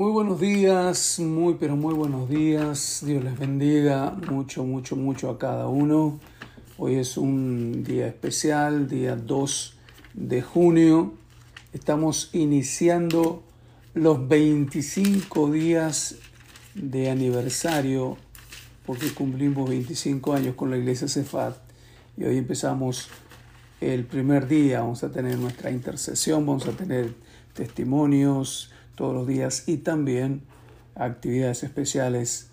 [0.00, 3.02] Muy buenos días, muy pero muy buenos días.
[3.04, 6.18] Dios les bendiga mucho, mucho, mucho a cada uno.
[6.78, 9.74] Hoy es un día especial, día 2
[10.14, 11.12] de junio.
[11.74, 13.42] Estamos iniciando
[13.92, 16.14] los 25 días
[16.74, 18.16] de aniversario
[18.86, 21.58] porque cumplimos 25 años con la iglesia Cefat
[22.16, 23.10] y hoy empezamos
[23.82, 24.80] el primer día.
[24.80, 27.12] Vamos a tener nuestra intercesión, vamos a tener
[27.52, 30.42] testimonios todos los días y también
[30.94, 32.50] actividades especiales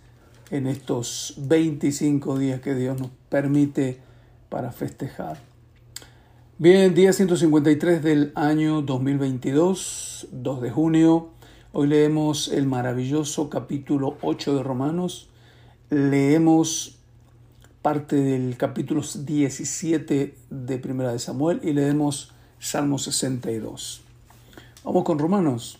[0.49, 3.99] en estos 25 días que Dios nos permite
[4.47, 5.39] para festejar.
[6.57, 11.31] Bien, día 153 del año 2022, 2 de junio.
[11.73, 15.27] Hoy leemos el maravilloso capítulo 8 de Romanos.
[15.89, 16.97] Leemos
[17.81, 24.01] parte del capítulo 17 de Primera de Samuel y leemos Salmo 62.
[24.85, 25.79] Vamos con Romanos.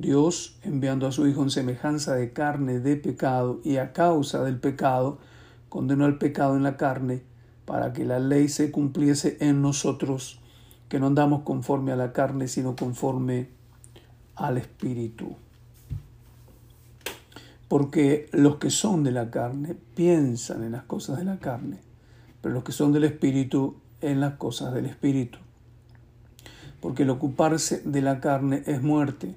[0.00, 4.58] Dios, enviando a su Hijo en semejanza de carne de pecado y a causa del
[4.58, 5.18] pecado,
[5.68, 7.22] condenó el pecado en la carne
[7.66, 10.40] para que la ley se cumpliese en nosotros,
[10.88, 13.48] que no andamos conforme a la carne, sino conforme
[14.36, 15.36] al Espíritu.
[17.68, 21.78] Porque los que son de la carne piensan en las cosas de la carne,
[22.40, 25.38] pero los que son del Espíritu en las cosas del Espíritu.
[26.80, 29.36] Porque el ocuparse de la carne es muerte,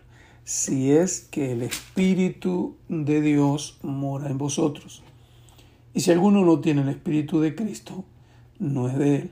[0.43, 5.03] si es que el Espíritu de Dios mora en vosotros.
[5.93, 8.05] Y si alguno no tiene el Espíritu de Cristo,
[8.59, 9.31] no es de él.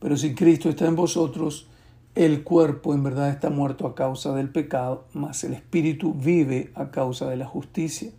[0.00, 1.68] Pero si Cristo está en vosotros,
[2.14, 6.90] el cuerpo en verdad está muerto a causa del pecado, mas el Espíritu vive a
[6.90, 8.10] causa de la justicia.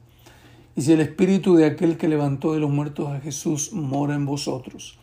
[0.76, 4.26] Y si el Espíritu de aquel que levantó de los muertos a Jesús mora en
[4.26, 4.98] vosotros,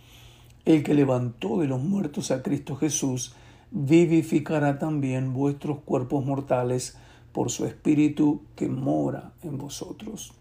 [0.65, 3.35] el que levantó de los muertos a Cristo Jesús,
[3.73, 6.99] vivificará también vuestros cuerpos mortales
[7.33, 10.35] por su Espíritu que mora en vosotros.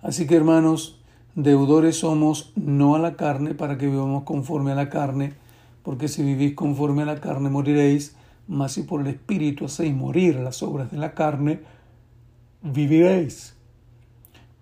[0.00, 1.00] Así que hermanos,
[1.34, 5.34] deudores somos no a la carne para que vivamos conforme a la carne,
[5.82, 8.16] porque si vivís conforme a la carne moriréis,
[8.48, 11.60] mas si por el Espíritu hacéis morir las obras de la carne,
[12.62, 13.54] viviréis.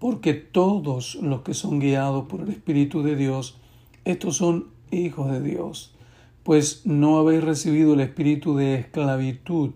[0.00, 3.60] Porque todos los que son guiados por el Espíritu de Dios,
[4.04, 5.94] estos son hijos de Dios
[6.42, 9.70] pues no habéis recibido el espíritu de esclavitud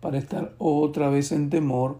[0.00, 1.98] para estar otra vez en temor,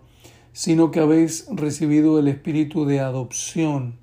[0.53, 3.95] sino que habéis recibido el espíritu de adopción,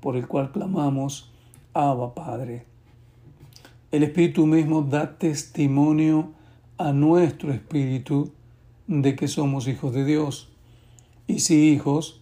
[0.00, 1.30] por el cual clamamos,
[1.74, 2.64] Abba Padre.
[3.92, 6.30] El Espíritu mismo da testimonio
[6.78, 8.30] a nuestro espíritu
[8.86, 10.48] de que somos hijos de Dios,
[11.26, 12.20] y si hijos,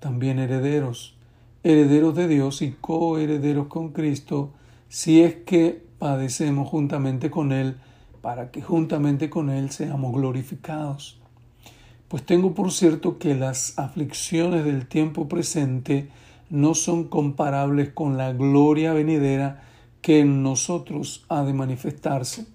[0.00, 1.16] también herederos,
[1.62, 4.50] herederos de Dios y coherederos con Cristo,
[4.88, 7.76] si es que padecemos juntamente con Él,
[8.20, 11.20] para que juntamente con Él seamos glorificados.
[12.08, 16.08] Pues tengo por cierto que las aflicciones del tiempo presente
[16.50, 19.62] no son comparables con la gloria venidera
[20.00, 22.46] que en nosotros ha de manifestarse,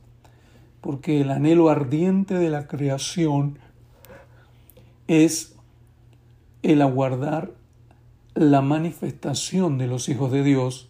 [0.81, 3.59] porque el anhelo ardiente de la creación
[5.07, 5.55] es
[6.63, 7.51] el aguardar
[8.33, 10.89] la manifestación de los hijos de Dios,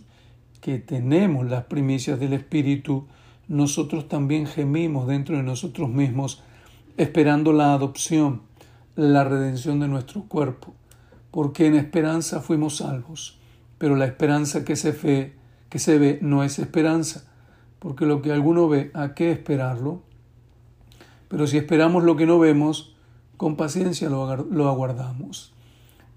[0.61, 3.05] que tenemos las primicias del Espíritu,
[3.47, 6.43] nosotros también gemimos dentro de nosotros mismos,
[6.97, 8.43] esperando la adopción,
[8.95, 10.73] la redención de nuestro cuerpo,
[11.31, 13.37] porque en esperanza fuimos salvos.
[13.77, 15.33] pero la esperanza que se, fe,
[15.69, 17.23] que se ve no es esperanza,
[17.79, 20.03] porque lo que alguno ve, ¿a qué esperarlo?
[21.29, 22.95] Pero si esperamos lo que no vemos,
[23.37, 25.51] con paciencia lo aguardamos.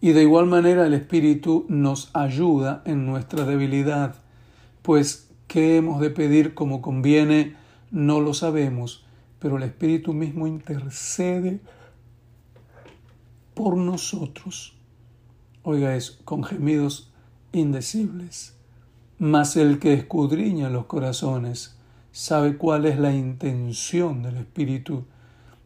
[0.03, 4.17] Y de igual manera el Espíritu nos ayuda en nuestra debilidad,
[4.85, 7.57] pues qué hemos de pedir como conviene,
[7.91, 9.07] no lo sabemos,
[9.39, 11.61] pero el Espíritu mismo intercede
[13.55, 14.77] por nosotros.
[15.63, 17.11] Oiga eso, con gemidos
[17.53, 18.59] indecibles.
[19.19, 21.79] Mas el que escudriña los corazones
[22.13, 25.07] sabe cuál es la intención del Espíritu,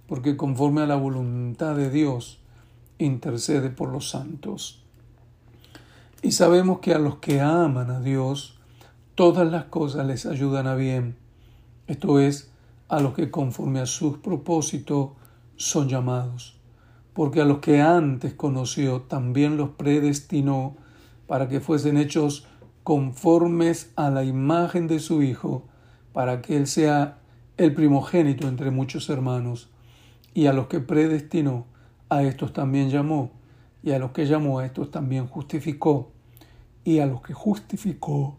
[0.07, 2.39] porque conforme a la voluntad de Dios,
[2.99, 4.85] intercede por los santos.
[6.23, 8.58] Y sabemos que a los que aman a Dios,
[9.19, 11.17] todas las cosas les ayudan a bien.
[11.89, 12.53] Esto es,
[12.87, 15.11] a los que conforme a sus propósitos
[15.57, 16.57] son llamados.
[17.15, 20.77] Porque a los que antes conoció, también los predestinó
[21.27, 22.47] para que fuesen hechos
[22.85, 25.65] conformes a la imagen de su Hijo,
[26.13, 27.19] para que Él sea
[27.57, 29.69] el primogénito entre muchos hermanos.
[30.33, 31.67] Y a los que predestinó,
[32.09, 33.33] a estos también llamó,
[33.83, 36.13] y a los que llamó a estos también justificó,
[36.85, 38.39] y a los que justificó,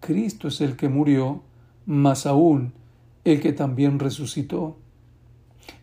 [0.00, 1.42] Cristo es el que murió,
[1.86, 2.72] más aún
[3.24, 4.76] el que también resucitó,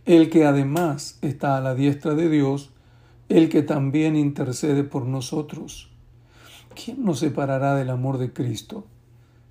[0.06, 2.72] el que además está a la diestra de Dios,
[3.30, 5.92] el que también intercede por nosotros.
[6.74, 8.86] ¿Quién nos separará del amor de Cristo?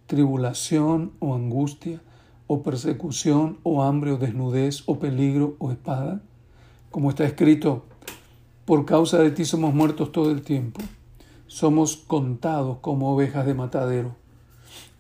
[0.07, 2.03] ¿Tribulación o angustia,
[2.47, 6.23] o persecución, o hambre, o desnudez, o peligro, o espada?
[6.95, 7.83] como está escrito,
[8.65, 10.81] por causa de ti somos muertos todo el tiempo,
[11.49, 14.15] somos contados como ovejas de matadero.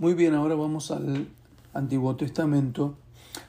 [0.00, 1.28] Muy bien, ahora vamos al
[1.72, 2.96] Antiguo Testamento.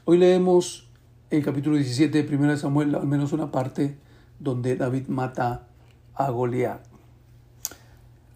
[0.03, 0.87] Hoy leemos
[1.31, 3.97] el capítulo 17 de 1 Samuel, al menos una parte
[4.39, 5.65] donde David mata
[6.13, 6.85] a Goliat.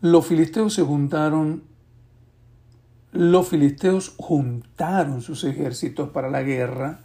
[0.01, 1.61] Los filisteos se juntaron,
[3.11, 7.01] los filisteos juntaron sus ejércitos para la guerra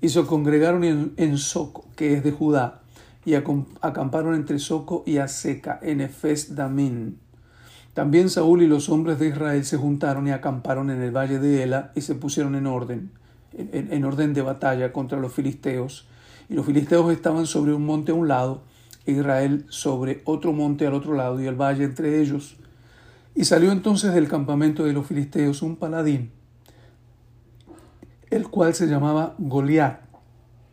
[0.00, 2.82] y se congregaron en, Soco, que es de Judá,
[3.24, 7.23] y acamparon entre Soco y Aseca, en Efes Damín.
[7.94, 11.62] También Saúl y los hombres de Israel se juntaron y acamparon en el valle de
[11.62, 13.10] Ela y se pusieron en orden,
[13.52, 16.06] en, orden de batalla contra los filisteos.
[16.48, 18.62] Y los filisteos estaban sobre un monte a un lado,
[19.06, 22.56] Israel sobre otro monte al otro lado y el valle entre ellos.
[23.34, 26.30] Y salió entonces del campamento de los filisteos un paladín
[28.34, 30.00] el cual se llamaba Goliat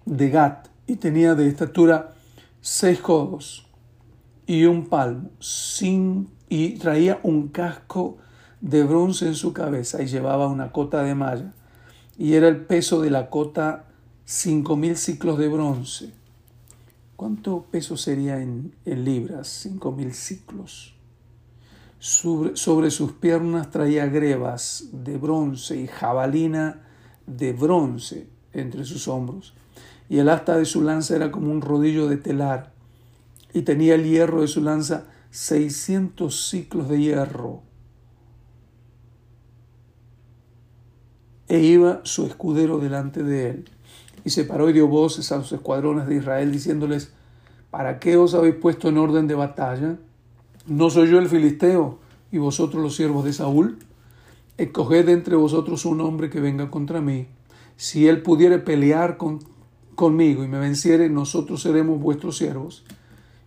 [0.05, 2.15] de Gat y tenía de estatura
[2.59, 3.67] seis codos
[4.47, 8.17] y un palmo sin, y traía un casco
[8.59, 11.53] de bronce en su cabeza y llevaba una cota de malla
[12.17, 13.85] y era el peso de la cota
[14.25, 16.11] cinco mil ciclos de bronce.
[17.15, 19.47] ¿Cuánto peso sería en, libras?
[19.47, 20.93] Cinco mil ciclos.
[21.99, 26.81] Sobre, sobre, sus piernas traía grebas de bronce y jabalina
[27.27, 29.53] de bronce entre sus hombros,
[30.09, 32.73] y el asta de su lanza era como un rodillo de telar,
[33.53, 37.63] y tenía el hierro de su lanza seiscientos ciclos de hierro.
[41.47, 43.69] E iba su escudero delante de él,
[44.23, 47.11] y se paró y dio voces a los escuadrones de Israel, diciéndoles,
[47.71, 49.97] ¿para qué os habéis puesto en orden de batalla?
[50.67, 51.99] ¿No soy yo el filisteo
[52.31, 53.79] y vosotros los siervos de Saúl?
[54.57, 57.27] escoged entre vosotros un hombre que venga contra mí.
[57.77, 59.39] Si él pudiere pelear con,
[59.95, 62.83] conmigo y me venciere, nosotros seremos vuestros siervos.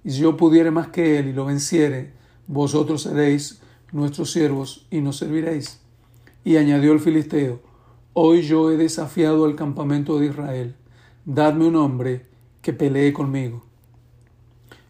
[0.05, 2.13] Y si yo pudiere más que él y lo venciere,
[2.47, 5.81] vosotros seréis nuestros siervos y nos serviréis.
[6.45, 7.61] Y añadió el filisteo,
[8.13, 10.77] hoy yo he desafiado al campamento de Israel,
[11.25, 12.27] dadme un hombre
[12.61, 13.65] que pelee conmigo.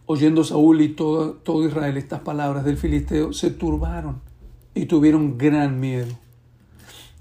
[0.06, 4.20] Oyendo Saúl y todo, todo Israel estas palabras del filisteo, se turbaron
[4.74, 6.12] y tuvieron gran miedo.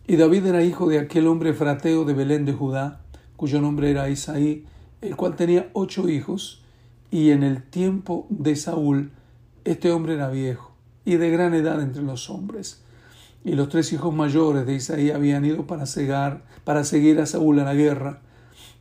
[0.08, 3.02] Y David era hijo de aquel hombre frateo de Belén de Judá,
[3.38, 4.66] cuyo nombre era Isaí,
[5.02, 6.63] el cual tenía ocho hijos,
[7.14, 9.12] y en el tiempo de Saúl
[9.66, 10.72] este hombre era viejo
[11.06, 12.82] y de gran edad entre los hombres.
[13.46, 17.60] Y los tres hijos mayores de Isaí habían ido para, cegar, para seguir a Saúl
[17.60, 18.22] a la guerra,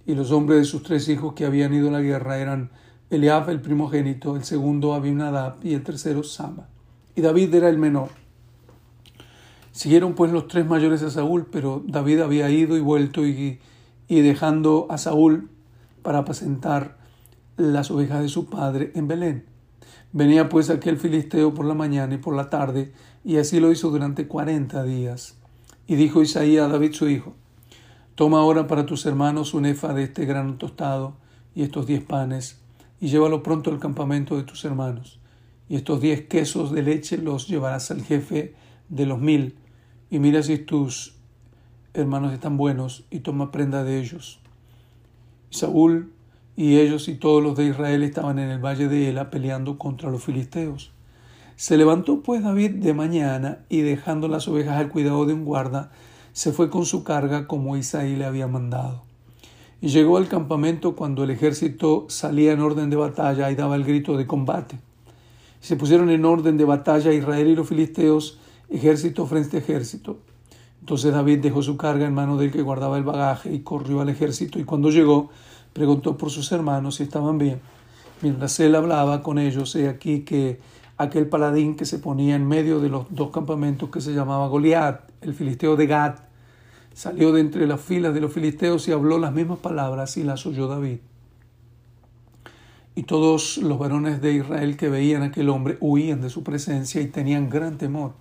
[0.07, 2.71] y los hombres de sus tres hijos que habían ido a la guerra eran
[3.11, 6.69] Eliab el primogénito, el segundo Abinadab y el tercero Sama.
[7.15, 8.09] Y David era el menor.
[9.73, 13.61] Siguieron pues los tres mayores a Saúl, pero David había ido y vuelto y,
[14.09, 15.51] y dejando a Saúl
[16.03, 17.01] para apacentar
[17.56, 19.44] las ovejas de su padre en Belén.
[20.12, 22.92] Venía pues aquel filisteo por la mañana y por la tarde,
[23.25, 25.37] y así lo hizo durante cuarenta días.
[25.87, 27.35] Y dijo Isaías a David su hijo,
[28.14, 31.16] Toma ahora para tus hermanos un efa de este grano tostado
[31.54, 32.61] y estos diez panes,
[33.00, 35.18] y llévalo pronto al campamento de tus hermanos.
[35.68, 38.54] Y estos diez quesos de leche los llevarás al jefe
[38.90, 39.56] de los mil,
[40.11, 41.14] y mira si tus
[41.94, 44.40] hermanos están buenos, y toma prenda de ellos.
[45.50, 46.12] Y Saúl
[46.56, 50.11] y ellos y todos los de Israel estaban en el valle de Ela peleando contra
[50.11, 50.92] los filisteos.
[51.56, 55.92] Se levantó pues David de mañana y dejando las ovejas al cuidado de un guarda,
[56.32, 59.04] se fue con su carga como Isaí le había mandado.
[59.80, 63.85] Y llegó al campamento cuando el ejército salía en orden de batalla y daba el
[63.85, 64.78] grito de combate.
[65.62, 70.18] Y se pusieron en orden de batalla Israel y los filisteos, ejército frente a ejército.
[70.80, 74.09] Entonces David dejó su carga en mano del que guardaba el bagaje y corrió al
[74.09, 75.30] ejército y cuando llegó
[75.73, 77.61] preguntó por sus hermanos si estaban bien.
[78.21, 80.61] Mientras él hablaba con ellos, he aquí que
[80.97, 85.00] aquel paladín que se ponía en medio de los dos campamentos que se llamaba Goliat,
[85.21, 86.14] el filisteo de Gad,
[86.95, 90.47] salió de entre las filas de los filisteos y habló las mismas palabras y las
[90.47, 90.99] oyó David.
[92.95, 97.00] Y todos los varones de Israel que veían a aquel hombre huían de su presencia
[97.00, 98.12] y tenían gran temor.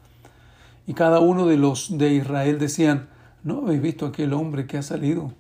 [0.88, 3.10] Y cada uno de los de Israel decían,
[3.44, 5.34] ¿no habéis visto aquel hombre que ha salido?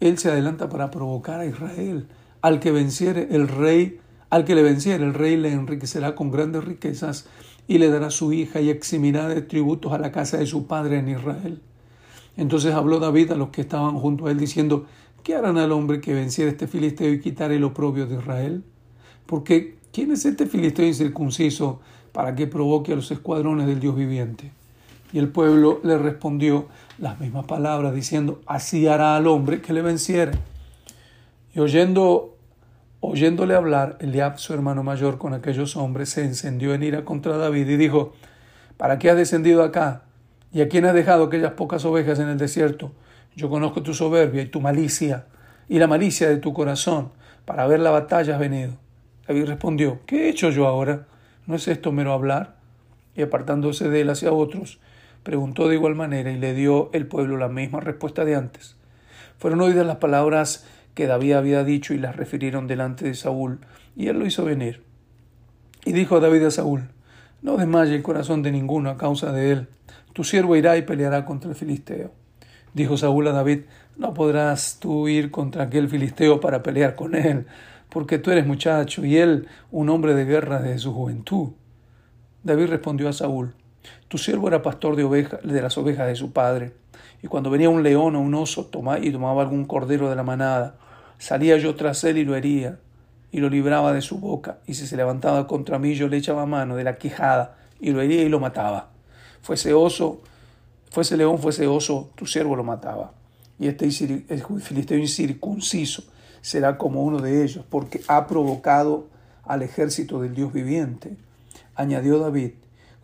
[0.00, 2.08] Él se adelanta para provocar a Israel.
[2.42, 3.98] Al que venciere el rey,
[4.28, 7.26] al que le venciere el rey le enriquecerá con grandes riquezas
[7.66, 10.98] y le dará su hija y eximirá de tributos a la casa de su padre
[10.98, 11.62] en Israel.
[12.36, 14.86] Entonces habló David a los que estaban junto a él diciendo,
[15.22, 18.62] ¿qué harán al hombre que venciere este filisteo y quitare el oprobio de Israel?
[19.24, 21.80] Porque ¿quién es este filisteo incircunciso
[22.12, 24.52] para que provoque a los escuadrones del Dios viviente?
[25.12, 29.82] Y el pueblo le respondió las mismas palabras, diciendo, así hará al hombre que le
[29.82, 30.32] venciere.
[31.54, 32.36] Y oyendo,
[33.00, 37.68] oyéndole hablar, Eliab, su hermano mayor, con aquellos hombres, se encendió en ira contra David
[37.68, 38.14] y dijo,
[38.76, 40.02] ¿para qué has descendido acá?
[40.52, 42.92] ¿Y a quién has dejado aquellas pocas ovejas en el desierto?
[43.36, 45.26] Yo conozco tu soberbia y tu malicia,
[45.68, 47.10] y la malicia de tu corazón,
[47.44, 48.72] para ver la batalla has venido.
[49.26, 51.06] David respondió, ¿qué he hecho yo ahora?
[51.46, 52.56] ¿No es esto mero hablar?
[53.14, 54.80] Y apartándose de él hacia otros,
[55.26, 58.76] Preguntó de igual manera y le dio el pueblo la misma respuesta de antes.
[59.38, 60.64] Fueron oídas las palabras
[60.94, 63.58] que David había dicho y las refirieron delante de Saúl,
[63.96, 64.84] y él lo hizo venir.
[65.84, 66.90] Y dijo David a Saúl,
[67.42, 69.68] No desmaye el corazón de ninguno a causa de él,
[70.12, 72.12] tu siervo irá y peleará contra el filisteo.
[72.72, 73.62] Dijo Saúl a David,
[73.96, 77.46] No podrás tú ir contra aquel filisteo para pelear con él,
[77.88, 81.48] porque tú eres muchacho y él un hombre de guerra desde su juventud.
[82.44, 83.56] David respondió a Saúl,
[84.08, 86.72] tu siervo era pastor de, oveja, de las ovejas de su padre,
[87.22, 90.22] y cuando venía un león o un oso tomaba, y tomaba algún cordero de la
[90.22, 90.76] manada,
[91.18, 92.78] salía yo tras él y lo hería,
[93.32, 96.46] y lo libraba de su boca, y si se levantaba contra mí yo le echaba
[96.46, 98.90] mano de la quijada, y lo hería y lo mataba.
[99.42, 100.20] Fuese oso,
[100.90, 103.12] fuese león, fuese oso, tu siervo lo mataba.
[103.58, 106.04] Y este filisteo incircunciso
[106.40, 109.08] será como uno de ellos, porque ha provocado
[109.44, 111.16] al ejército del Dios viviente.
[111.74, 112.52] Añadió David,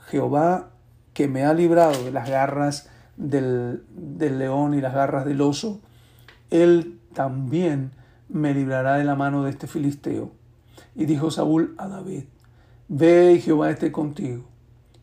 [0.06, 0.70] Jehová
[1.12, 3.82] que me ha librado de las garras del,
[4.18, 5.80] león y las garras del oso,
[6.50, 7.92] Él también
[8.28, 10.32] me librará de la mano de este filisteo.
[10.94, 12.24] Y dijo Saúl a David,
[12.88, 14.44] Ve y Jehová esté contigo.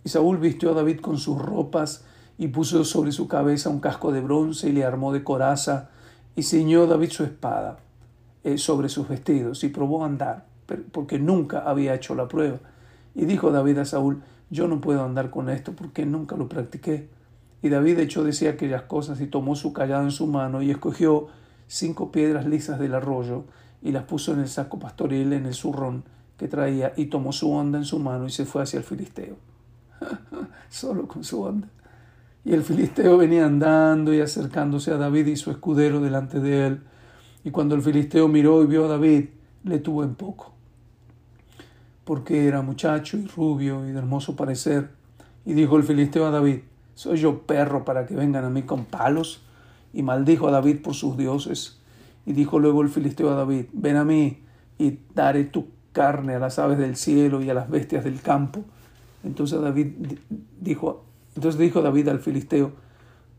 [0.04, 2.06] Y Saúl vistió a David con sus ropas
[2.38, 5.90] y puso sobre su cabeza un casco de bronce y le armó de coraza
[6.36, 7.80] y ciñó David su espada
[8.44, 10.46] eh, sobre sus vestidos y probó a andar,
[10.92, 12.60] porque nunca había hecho la prueba.
[13.14, 17.10] Y dijo David a Saúl, yo no puedo andar con esto porque nunca lo practiqué.
[17.62, 21.28] Y David de sí aquellas cosas y tomó su callado en su mano y escogió
[21.68, 23.44] cinco piedras lisas del arroyo
[23.82, 26.04] y las puso en el saco pastoril en el zurrón
[26.38, 29.36] que traía y tomó su onda en su mano y se fue hacia el filisteo.
[30.70, 31.68] Solo con su onda.
[32.46, 36.82] Y el filisteo venía andando y acercándose a David y su escudero delante de él.
[37.44, 39.26] Y cuando el filisteo miró y vio a David,
[39.64, 40.54] le tuvo en poco.
[42.10, 44.90] Porque era muchacho y rubio y de hermoso parecer.
[45.46, 46.62] Y dijo el filisteo a David,
[46.96, 49.44] ¿soy yo perro para que vengan a mí con palos?
[49.94, 51.80] Y maldijo a David por sus dioses.
[52.26, 54.40] Y dijo luego el filisteo a David, ven a mí
[54.80, 58.64] y daré tu carne a las aves del cielo y a las bestias del campo.
[59.24, 59.94] Entonces David
[60.60, 62.72] dijo, entonces dijo David al filisteo,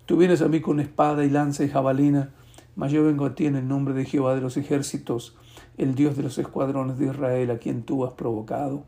[0.06, 2.30] tú vienes a mí con espada y lanza y jabalina,
[2.76, 5.36] mas yo vengo a ti en el nombre de Jehová de los ejércitos,
[5.78, 8.84] el Dios de los escuadrones de Israel, a quien tú has provocado.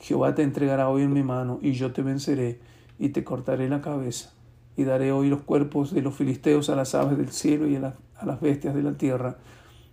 [0.00, 2.60] Jehová te entregará hoy en mi mano, y yo te venceré,
[2.98, 4.32] y te cortaré la cabeza,
[4.76, 7.94] y daré hoy los cuerpos de los filisteos a las aves del cielo y a,
[8.24, 9.38] las bestias de la tierra,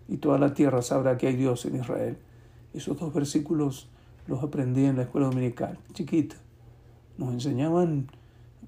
[0.07, 2.17] y toda la tierra sabrá que hay Dios en Israel.
[2.73, 3.89] Esos dos versículos
[4.27, 6.35] los aprendí en la escuela dominical, chiquita.
[7.17, 8.07] Nos enseñaban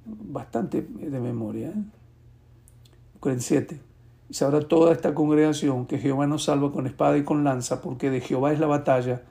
[0.05, 1.69] bastante de memoria.
[1.69, 1.83] ¿eh?
[3.19, 3.90] 47.
[4.31, 8.09] Y sabrá toda esta congregación que Jehová nos salva con espada y con lanza, porque
[8.09, 9.23] de Jehová es la batalla,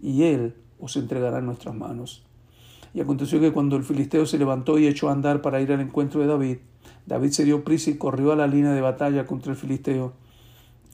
[0.00, 2.24] y él os entregará en nuestras manos.
[2.94, 5.82] Y aconteció que cuando el filisteo se levantó y echó a andar para ir al
[5.82, 6.56] encuentro de David,
[7.04, 10.14] David se dio prisa y corrió a la línea de batalla contra el filisteo.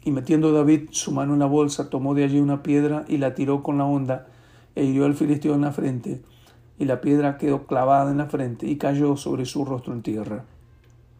[0.02, 3.37] Y metiendo David su mano en la bolsa, tomó de allí una piedra y la
[3.37, 4.26] tiró con la honda,
[4.75, 6.21] e hirió al filisteo en la frente,
[6.81, 10.47] y la piedra quedó clavada en la frente y cayó sobre su rostro en tierra.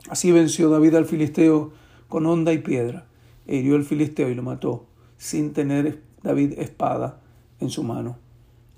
[0.09, 1.81] Así venció David al filisteo
[2.13, 3.07] con honda y piedra,
[3.47, 4.85] e hirió al filisteo y lo mató,
[5.17, 7.17] sin tener David espada
[7.59, 8.19] en su mano.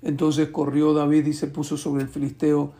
[0.01, 2.71] Entonces corrió David y se puso sobre el filisteo,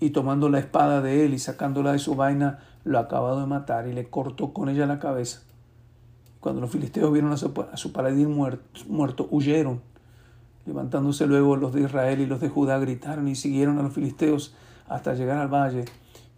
[0.00, 3.86] y tomando la espada de él y sacándola de su vaina, lo acabado de matar
[3.86, 5.42] y le cortó con ella la cabeza.
[6.40, 8.34] Cuando los filisteos vieron a su, paladín
[8.88, 9.82] muerto, huyeron.
[10.66, 14.52] Levantándose luego los de Israel y los de Judá gritaron y siguieron a los filisteos
[14.88, 15.84] hasta llegar al valle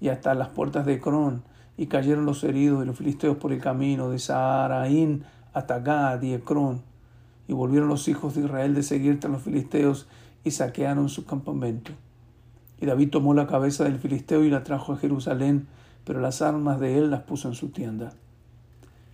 [0.02, 1.50] y hasta las puertas de Cron
[1.82, 6.80] y cayeron los heridos de los filisteos por el camino de Saharaín hasta y Ecrón.
[7.48, 10.06] Y volvieron los hijos de Israel de seguir tras los filisteos
[10.44, 11.90] y saquearon su campamento.
[12.80, 15.66] Y David tomó la cabeza del filisteo y la trajo a Jerusalén,
[16.04, 18.12] pero las armas de él las puso en su tienda.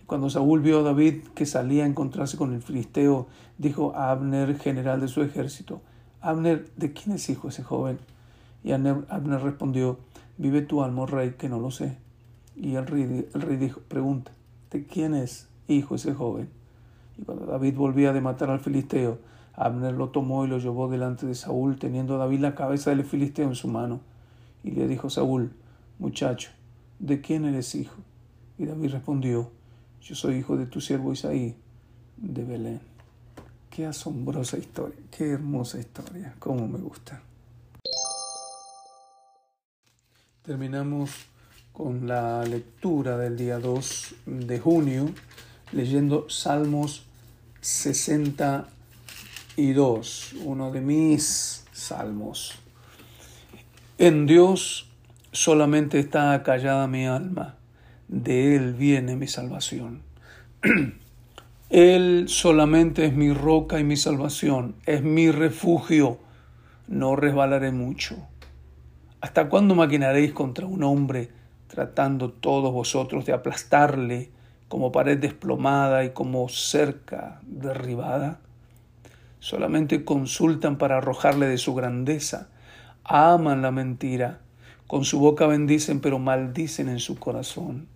[0.05, 3.25] Cuando Saúl vio a David que salía a encontrarse con el filisteo,
[3.57, 5.81] dijo a Abner, general de su ejército,
[6.21, 7.97] Abner, ¿de quién es hijo ese joven?
[8.63, 9.97] Y Abner respondió,
[10.37, 11.97] Vive tu alma, rey, que no lo sé.
[12.61, 14.33] Y el rey, el rey dijo, pregunta,
[14.69, 16.49] ¿de quién es hijo ese joven?
[17.17, 19.17] Y cuando David volvía de matar al filisteo,
[19.53, 23.47] Abner lo tomó y lo llevó delante de Saúl, teniendo David la cabeza del filisteo
[23.47, 24.01] en su mano.
[24.63, 25.53] Y le dijo Saúl,
[25.99, 26.51] muchacho,
[26.99, 27.95] ¿de quién eres hijo?
[28.57, 29.51] Y David respondió,
[30.01, 31.55] yo soy hijo de tu siervo Isaí,
[32.17, 32.81] de Belén.
[33.69, 37.21] Qué asombrosa historia, qué hermosa historia, cómo me gusta.
[40.41, 41.29] Terminamos
[41.79, 45.11] con la lectura del día 2 de junio,
[45.71, 47.05] leyendo Salmos
[47.61, 52.59] 62, uno de mis salmos.
[53.97, 54.89] En Dios
[55.31, 57.55] solamente está callada mi alma,
[58.09, 60.01] de Él viene mi salvación.
[61.69, 66.19] Él solamente es mi roca y mi salvación, es mi refugio,
[66.89, 68.17] no resbalaré mucho.
[69.21, 71.38] ¿Hasta cuándo maquinaréis contra un hombre?
[71.69, 74.31] Tratando todos vosotros de aplastarle
[74.67, 78.39] como pared desplomada y como cerca derribada?
[79.39, 82.49] Solamente consultan para arrojarle de su grandeza,
[83.05, 84.41] aman la mentira,
[84.87, 87.87] con su boca bendicen pero maldicen en su corazón.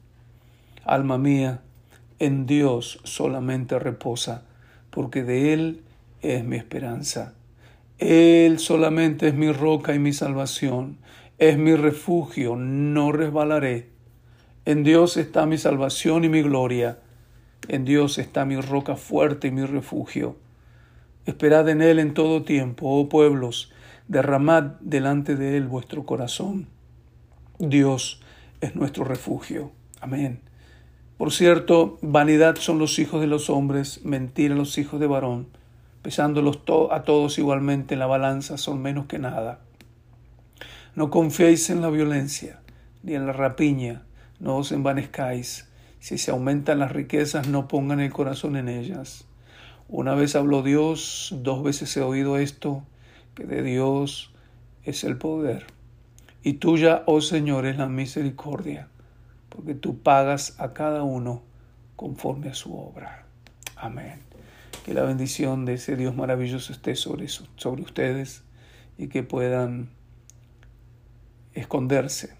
[0.85, 1.61] Alma mía,
[2.19, 4.43] en Dios solamente reposa,
[4.89, 5.83] porque de Él
[6.21, 7.33] es mi esperanza.
[7.97, 10.97] Él solamente es mi roca y mi salvación
[11.49, 13.89] es mi refugio, no resbalaré.
[14.63, 16.99] En Dios está mi salvación y mi gloria.
[17.67, 20.37] En Dios está mi roca fuerte y mi refugio.
[21.25, 23.73] Esperad en Él en todo tiempo, oh pueblos,
[24.07, 26.67] derramad delante de Él vuestro corazón.
[27.59, 28.21] Dios
[28.61, 29.71] es nuestro refugio.
[29.99, 30.39] Amén.
[31.17, 35.47] Por cierto, vanidad son los hijos de los hombres, mentira los hijos de varón.
[36.03, 39.59] Pesándolos a todos igualmente en la balanza, son menos que nada.
[40.95, 42.61] No confiéis en la violencia,
[43.01, 44.03] ni en la rapiña,
[44.39, 45.67] no os envanezcáis.
[45.99, 49.25] Si se aumentan las riquezas, no pongan el corazón en ellas.
[49.87, 52.83] Una vez habló Dios, dos veces he oído esto,
[53.33, 54.33] que de Dios
[54.83, 55.65] es el poder.
[56.43, 58.87] Y tuya, oh Señor, es la misericordia,
[59.49, 61.41] porque tú pagas a cada uno
[61.95, 63.25] conforme a su obra.
[63.75, 64.19] Amén.
[64.85, 68.43] Que la bendición de ese Dios maravilloso esté sobre, sobre ustedes
[68.97, 69.89] y que puedan
[71.53, 72.35] esconderse,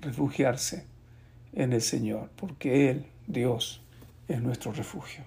[0.00, 0.86] refugiarse
[1.52, 3.82] en el Señor, porque Él, Dios,
[4.28, 5.24] es nuestro refugio.